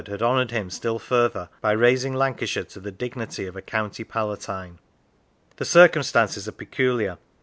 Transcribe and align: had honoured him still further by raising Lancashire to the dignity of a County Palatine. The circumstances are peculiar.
had 0.07 0.19
honoured 0.23 0.49
him 0.49 0.71
still 0.71 0.97
further 0.97 1.47
by 1.61 1.71
raising 1.71 2.11
Lancashire 2.15 2.63
to 2.63 2.79
the 2.79 2.89
dignity 2.89 3.45
of 3.45 3.55
a 3.55 3.61
County 3.61 4.03
Palatine. 4.03 4.79
The 5.57 5.65
circumstances 5.65 6.47
are 6.47 6.51
peculiar. 6.53 7.19